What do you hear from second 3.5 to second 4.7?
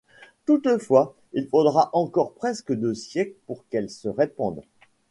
qu'elle se répande.